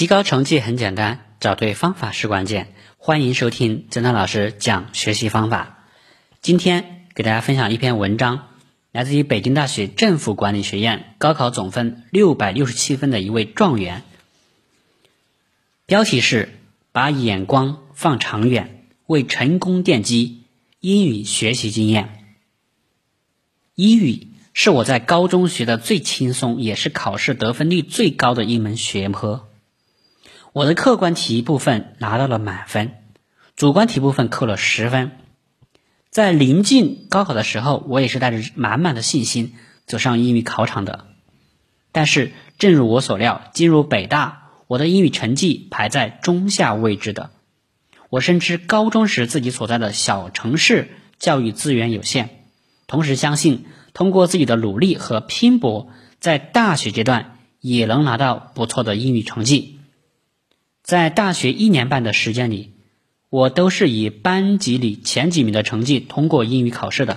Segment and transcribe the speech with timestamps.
[0.00, 2.72] 提高成绩很简单，找对方法是关键。
[2.96, 5.84] 欢迎收听曾涛老师讲学习方法。
[6.40, 8.46] 今天给大家分享一篇文章，
[8.92, 14.02] 来自于北京大学政府管理学院高考总分六百六十七分的一位状元。
[15.84, 16.48] 标题是
[16.92, 20.44] “把眼光放长远，为成功奠基”。
[20.80, 22.24] 英语学习经验。
[23.74, 29.48] 英语是我在高中学的最轻松，也是考试得分率最高的一门学科。
[30.52, 32.90] 我的客观题部分拿到了满分，
[33.54, 35.12] 主观题部分扣了十分。
[36.10, 39.54] 在临近高考的时候，我也是带着满满的信心
[39.86, 41.06] 走上英语考场的。
[41.92, 47.30] 但是，正如我所料，进入北大，我的英语成绩排在中下位置的。
[48.08, 50.88] 我深知高中时自己所在的小城市
[51.20, 52.28] 教育资源有限，
[52.88, 59.79] 同时相信通过自己的努力和拼搏，在大学阶段也能拿到不错的英语成绩。
[60.90, 62.72] 在大学一年半的时间里，
[63.28, 67.16] 我都是以班级里前几名的成绩通过英语考试的。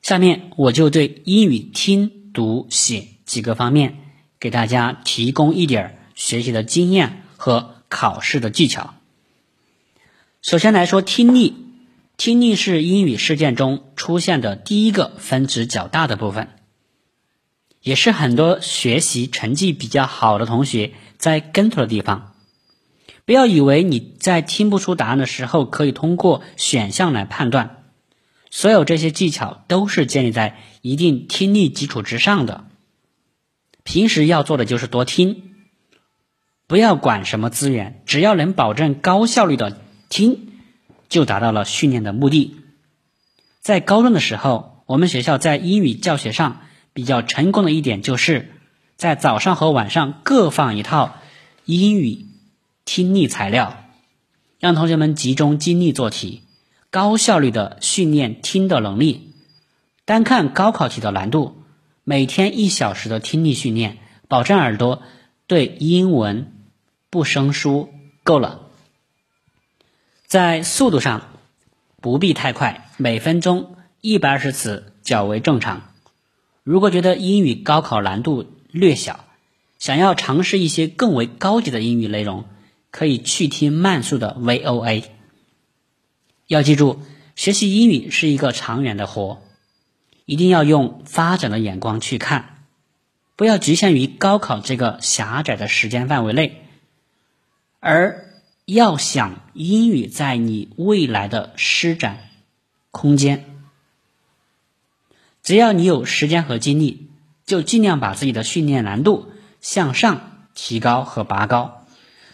[0.00, 3.98] 下面我就对英语听读写几个方面
[4.38, 7.74] 给大家提供一点学习的经验和。
[7.88, 8.94] 考试的技巧。
[10.40, 11.54] 首先来说听力，
[12.16, 16.48] 听力是英语事件中出现的第一个分值较大的部分，
[17.82, 22.34] 也是很多学习成绩比较好的同学在跟头的地方。
[23.24, 27.84] 不要以为你在听不出答案的时候可以通过选项来判断，
[28.50, 32.64] 所有这些技巧都是建立在一定听力基础之上的。
[33.84, 35.50] 平时要做的就是多听。
[36.66, 40.52] 不要管什么资源，只要能保证高效率的听，
[41.08, 42.56] 就达到了训练的目的。
[43.60, 46.62] 在高中的时候，我们学校在英语教学上
[46.92, 48.50] 比较成功的一点，就是
[48.96, 51.16] 在早上和晚上各放一套
[51.64, 52.26] 英语
[52.84, 53.84] 听力材料，
[54.58, 56.42] 让同学们集中精力做题，
[56.90, 59.32] 高效率的训练听的能力。
[60.04, 61.62] 单看高考题的难度，
[62.04, 65.02] 每天一小时的听力训练，保证耳朵
[65.46, 66.48] 对英文。
[67.10, 67.90] 不生疏
[68.22, 68.62] 够了，
[70.26, 71.28] 在速度上
[72.00, 75.91] 不必太快，每分钟一百二十词较为正常。
[76.64, 79.24] 如果觉得英语高考难度略小，
[79.78, 82.44] 想要尝试一些更为高级的英语内容，
[82.90, 85.04] 可以去听慢速的 VOA。
[86.46, 87.00] 要记住，
[87.34, 89.42] 学习英语是一个长远的活，
[90.24, 92.64] 一定要用发展的眼光去看，
[93.34, 96.62] 不要局限于高考这个狭窄的时间范围内。
[97.80, 98.28] 而
[98.66, 102.30] 要想英语在你未来的施展
[102.92, 103.51] 空间，
[105.42, 107.10] 只要你有时间和精力，
[107.44, 109.28] 就尽量把自己的训练难度
[109.60, 111.86] 向上提高和拔高。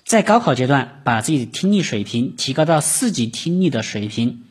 [0.04, 4.44] 在高考阶段，把自己的听力水平提高到四级听力的水平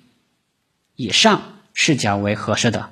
[0.96, 1.42] 以上
[1.74, 2.90] 是较为合适的。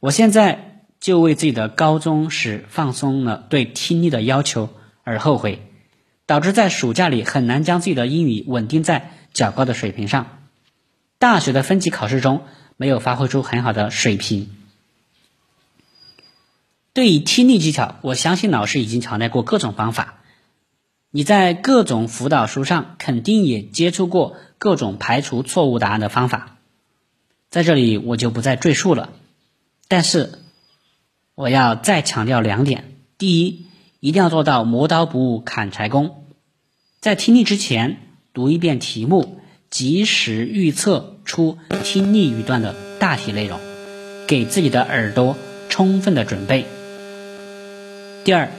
[0.00, 4.68] 我现在就为自己的高中时放松了对听力的要求
[5.04, 5.64] 而后悔。
[6.26, 10.40] 导致在暑假里很难将自己的英语稳定在较高的水平上，
[11.18, 12.42] 大学的分级考试中
[12.78, 14.48] 没有发挥出很好的水平。
[16.94, 20.20] 对于听力技巧，我相信老师已经强调过各种方法，
[21.10, 26.56] 你在各种辅导书上肯定也接触过各种排除错误答案的方法，
[27.50, 29.10] 在这里我就不再赘述了。
[29.88, 30.38] 但是
[31.34, 33.66] 我要再强调两点：第一，
[34.00, 36.24] 一定要做到磨刀不误砍柴工，
[37.00, 38.00] 在听力之前
[38.32, 39.40] 读一遍题目，
[39.70, 43.58] 及时预测出听力语段的大体内容，
[44.26, 45.36] 给自己的耳朵
[45.68, 46.66] 充分的准备。
[48.24, 48.50] 第二，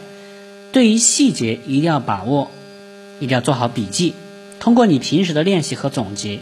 [0.72, 2.52] 对于细节一定要把握，
[3.19, 4.14] 一定要做好笔记，
[4.59, 6.40] 通过你平时的练习和总结，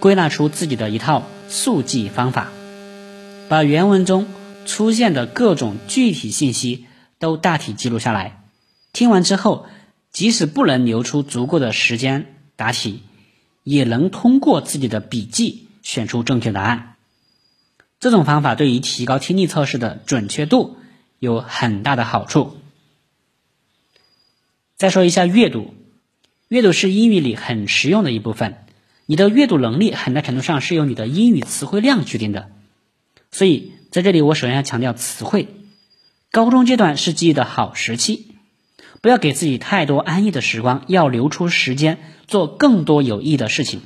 [0.00, 2.52] 归纳出自己的一套速记方法，
[3.48, 4.26] 把原文中
[4.64, 6.86] 出现的各种具体信息。
[7.18, 8.42] 都大体记录下来，
[8.92, 9.64] 听完之后，
[10.12, 12.26] 即使不能留出足够的时间
[12.56, 13.00] 答题，
[13.66, 16.94] 也能通过自己的笔记选出正确答案。
[17.98, 20.76] 这种方法对于提高听力测试的准确度
[21.18, 22.58] 有很大的好处。
[24.76, 25.74] 再说一下阅读，
[26.46, 28.58] 阅读是英语里很实用的一部分。
[29.06, 32.52] 你的阅读能力很大程度上是由你的英语词汇量决定的，
[33.32, 35.48] 所以在这里我首先要强调词汇。
[36.30, 38.35] 高中阶段是记忆的好时期，
[39.06, 43.82] 不要给自己太多安逸的时光，要留出时间做更多有益的事情。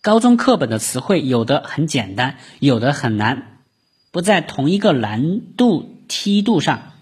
[0.00, 3.60] 高中课本的词汇有的很简单，有的很难，
[4.12, 6.94] 不在同一个难度梯度上。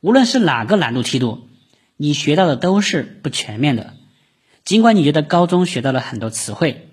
[0.00, 1.48] 无论是哪个难度梯度，
[1.96, 3.94] 你学到的都是不全面的。
[4.64, 6.90] 尽管你觉得高中学到了很多词汇，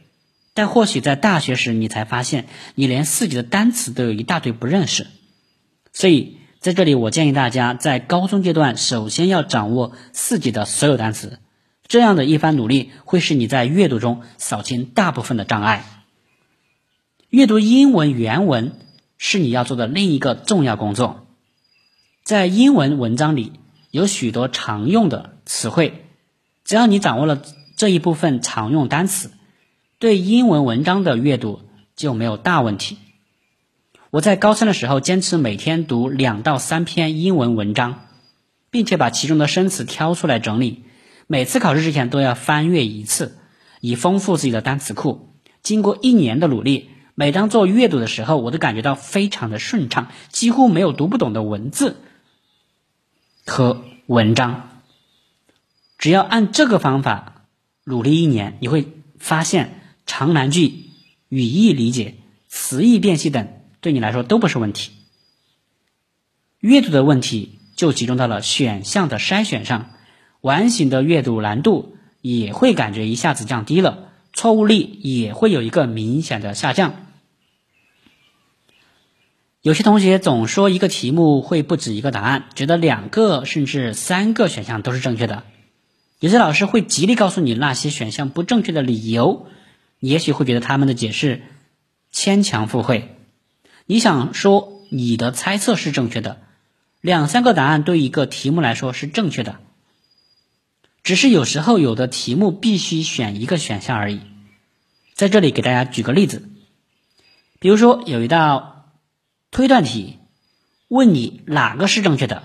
[0.55, 5.05] 但或许在大学时你才发现，你连四级的单词都有一大堆不认识。
[5.91, 11.39] 所以在这里，我建议大家在高中阶段首先要掌握四级的所有单词。
[11.89, 15.83] 这样的一番努力，会使你在阅读中扫清大部分的障碍。
[17.27, 18.79] 阅读英文原文
[19.17, 21.27] 是你要做的另一个重要工作。
[22.23, 23.51] 在英文文章里
[23.91, 26.05] 有许多常用的词汇，
[26.63, 27.41] 只要你掌握了
[27.75, 29.31] 这一部分常用单词，
[29.99, 31.59] 对英文文章的阅读
[31.97, 32.97] 就没有大问题。
[34.13, 38.09] 我在高三的时候坚持每天读两到三篇英文文章，
[38.69, 40.83] 并且把其中的生词挑出来整理。
[41.25, 43.39] 每次考试之前都要翻阅一次，
[43.81, 45.33] 以丰富自己的单词库。
[45.63, 51.95] 经过一年的努力，每当做阅读的时候，我都感觉到非常的顺畅，几乎没有读不懂的文字
[53.47, 54.83] 和文章。
[55.97, 57.47] 只要按这个方法
[57.83, 60.83] 努力一年，你会发现长难句、
[61.29, 62.13] 语义理解、
[62.47, 63.47] 词义辨析等
[63.83, 64.93] 对你来说都不是问题。
[66.59, 69.91] 阅读的问题就集中到了选项的筛选上。
[70.41, 76.95] 完形的阅读难度也会感觉一下子降低了，错误率也会有一个明显的下降。
[79.61, 85.43] 有些同学总说一个题目会不止一个答案，觉得两个甚至三个选项都是正确的。
[86.19, 89.47] 有些老师会极力告诉你那些选项不正确的理由，
[89.99, 91.41] 你也许会觉得他们的解释
[92.11, 93.12] 牵强附会。
[93.85, 96.41] 你想说你的猜测是正确的，
[97.01, 99.59] 两三个答案对一个题目来说是正确的。
[101.03, 104.21] 只是有时候有的题目必须选一个选项而已。
[105.13, 106.47] 在这里给大家举个例子，
[107.59, 108.85] 比如说有一道
[109.51, 110.17] 推断题，
[110.87, 112.43] 问你哪个是正确的？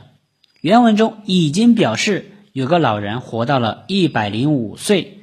[0.61, 5.21] 原文中已经表示有个老人活到了一百零五岁，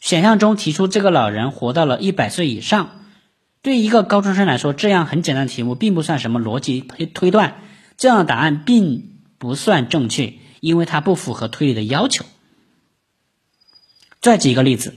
[0.00, 3.05] 选项中提出这个老人活到了一百岁以上。
[3.66, 7.62] 对一个高中生来说，这样很简单的题目并不算什么逻辑推推断，
[7.96, 12.24] 这样的答案并不算正确，因为它不符合推理的要求。
[14.20, 14.94] 再举一个例子，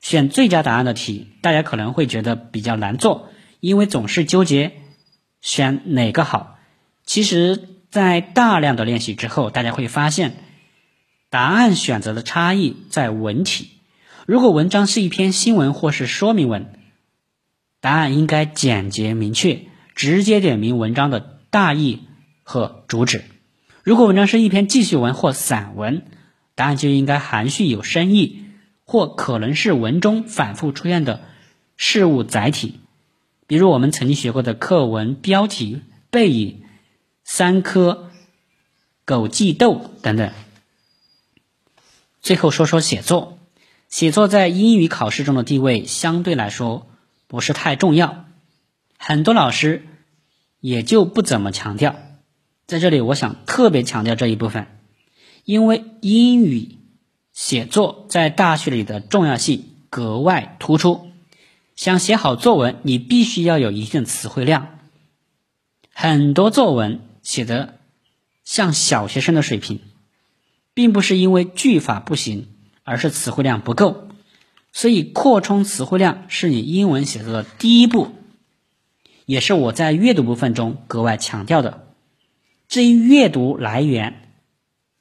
[0.00, 4.70] 选最佳答案的题，大家可能会觉得比较难做，因为总是纠结
[5.40, 6.56] 选哪个好。
[7.04, 10.36] 其实，在大量的练习之后，大家会发现，
[11.30, 13.70] 答案选择的差异在文体。
[14.24, 16.78] 如果文章是一篇新闻或是说明文，
[17.84, 22.00] 答案应该简洁明确，直接点明文章的大意
[22.42, 23.22] 和主旨。
[23.82, 26.06] 如果文章是一篇记叙文或散文，
[26.54, 28.40] 答案就应该含蓄有深意。
[28.86, 31.20] 或可能是文中反复出现的
[31.76, 32.80] 事物载体，
[33.46, 36.62] 比如我们曾经学过的课文标题、背影、
[37.22, 38.10] 三颗
[39.04, 40.32] 枸杞豆等等。
[42.22, 43.38] 最后说说写作，
[43.90, 46.86] 写作在英语考试中的地位相对来说
[47.34, 48.26] 不是太重要，
[48.96, 49.84] 很多老师
[50.60, 51.96] 也就不怎么强调。
[52.68, 54.68] 在这里，我想特别强调这一部分，
[55.44, 56.78] 因为英语。
[57.32, 61.10] 写作在大学里的重要性格外突出。
[61.74, 64.78] 想写好作文，你必须要有一定词汇量。
[65.92, 67.80] 很多作文写的
[68.44, 69.80] 像小学生的水平，
[70.74, 72.46] 并不是因为句法不行，
[72.84, 74.06] 而是词汇量不够。
[74.76, 78.10] 所以，扩充词汇量是你英文写作的第一步，
[79.24, 81.86] 也是我在阅读部分中格外强调的。
[82.66, 84.30] 至于阅读来源，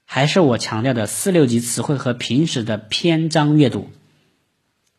[0.05, 3.89] 还是我强调的四六级词汇和平时的篇章阅读。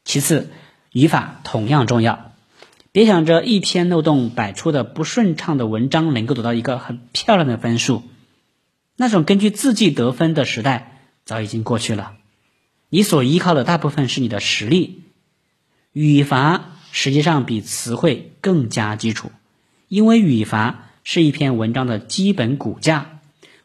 [0.04, 0.50] 其次，
[0.90, 2.32] 语法同样重要。
[2.90, 8.02] 别想着一篇漏洞百出的不顺畅的文章能够得到一个很漂亮的分数，
[8.96, 12.16] 那种根据字迹得分的时代早已经过去了。
[12.94, 15.02] 你所依靠的大部分是你的实力。
[15.90, 19.32] 语法实际上比词汇更加基础，
[19.88, 23.18] 因为语法是一篇文章的基本骨架。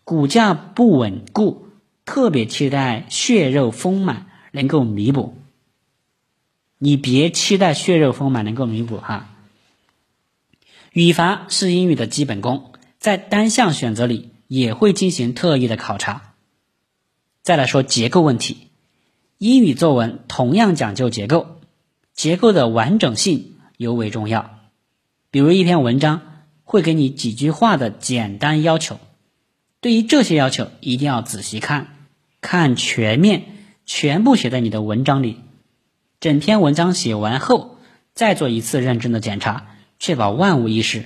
[0.04, 1.68] 骨架不稳固，
[2.06, 5.38] 特别期待血肉丰满能够弥补。
[6.80, 9.30] 你别期待血肉丰满能够弥补哈。
[10.92, 16.34] 语法是英语的基本功，在单项选择里也会进行特意的考察。
[17.44, 18.69] 再来说结构问题，
[19.40, 21.62] 英语作文同样讲究结构，
[22.14, 24.60] 结构的完整性尤为重要。
[25.32, 29.00] 比如一篇文章会给你几句话的简单要求。
[29.80, 31.88] 对于这些要求，一定要仔细看，
[32.42, 33.44] 看全面，
[33.86, 35.38] 全部写在你的文章里。
[36.20, 37.78] 整篇文章写完后，
[38.14, 39.68] 再做一次认真的检查，
[40.00, 41.06] 确保万无一失。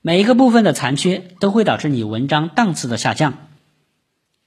[0.00, 3.48] 每一个部分的残缺都会导致你文章档次的下降。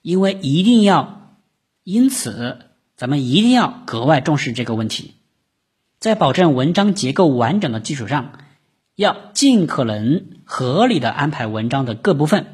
[0.02, 1.38] 因为一定要，
[1.84, 5.16] 因此咱们一定要格外重视这个问题，
[6.00, 8.40] 在保证文章结构完整的基础上，
[8.96, 12.46] 要尽可能合理的安排文章的各部分，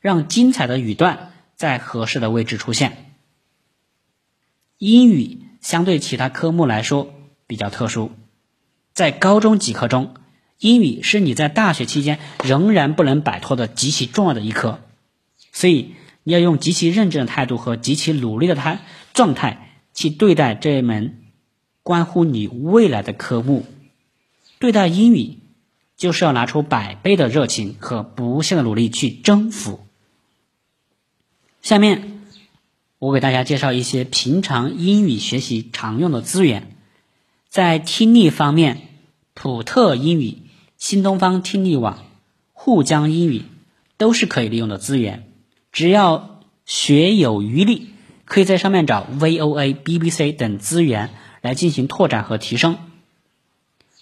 [0.00, 3.14] 让精彩的语段在合适的位置出现。
[4.78, 7.12] 英语相对其他科目来说
[7.48, 8.12] 比较特殊，
[8.92, 10.14] 在高中几科中，
[10.60, 14.78] 英语是你在大学期间仍然不能摆脱的极其重要的一科，
[15.52, 15.94] 所以。
[16.24, 18.80] 你要用极其认真的态度和极其努力的态
[19.12, 21.22] 状态去对待这一门
[21.82, 23.64] 关乎你未来的科目。
[24.58, 25.38] 对待英语，
[25.96, 29.86] 就是要拿出百倍的热情和不懈的努力去征服。
[31.60, 32.22] 下面，
[32.98, 36.76] 我给大家介绍一些平常英语学习常用的资源。
[37.50, 38.88] 在听力方面，
[39.34, 40.38] 普特英语、
[40.78, 42.04] 新东方听力网、
[42.52, 43.42] 沪江英语
[43.98, 45.30] 都是可以利用的资源。
[45.74, 47.88] 只要学有余力，
[48.24, 51.10] 可以在上面找 VOA、BBC 等资源
[51.42, 52.78] 来进行拓展和提升。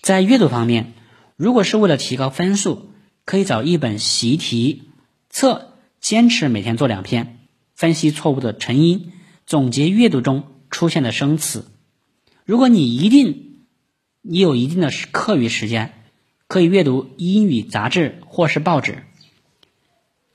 [0.02, 0.92] 在阅读方面，
[1.34, 2.90] 如果是为了提高分数，
[3.24, 4.82] 可以找一本习题
[5.30, 7.38] 册，坚持每天做两篇，
[7.74, 9.10] 分析错误的成因，
[9.46, 11.64] 总结阅读中出现的生词。
[12.44, 13.64] 如果你一定
[14.20, 15.94] 你有一定的课余时间，
[16.48, 19.04] 可以阅读英语杂志或是报纸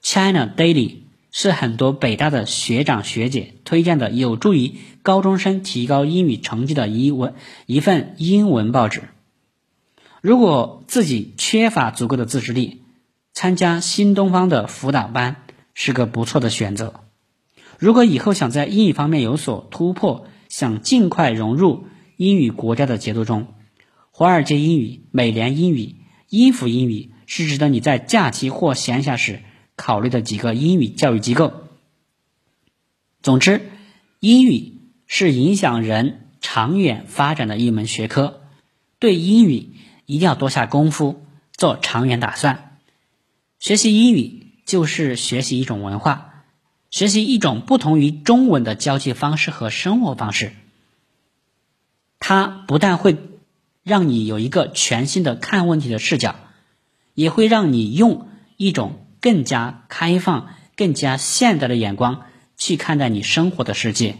[0.01, 1.05] ，China Daily。
[1.39, 7.35] 是很多北大的学长学姐推荐的，有助于高中生提高英语成绩的一文
[7.67, 9.03] 一份英文报纸。
[10.19, 12.81] 如果自己缺乏足够的自制力，
[13.33, 15.35] 参加新东方的辅导班
[15.75, 17.01] 是个不错的选择。
[17.77, 23.45] 如果以后想在英语方面有所突破，想尽快融入英语国家的节奏中，
[24.09, 25.97] 华尔街英语、美联英语、
[26.29, 29.41] 英孚英语是值得你在假期或闲暇时。
[29.77, 31.53] 考虑的几个英语教育机构。
[33.21, 33.69] 总之，
[34.19, 38.41] 英语是影响人长远发展的一门学科，
[38.99, 42.79] 对英语一定要多下功夫，做长远打算。
[43.59, 46.43] 学习英语就是学习一种文化，
[46.89, 50.53] 学习一种不同于中文的交际方式和生活方式。
[52.19, 53.17] 它不但会
[53.83, 56.35] 让你有一个全新的看问题的视角，
[57.13, 59.03] 也会让你用一种。
[59.21, 62.25] 更加开放、更加现代的眼光
[62.57, 64.17] 去看待你生活的世界，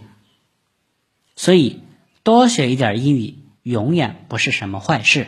[1.35, 1.81] 所以
[2.23, 5.27] 多学一点英语永远不是什么坏事。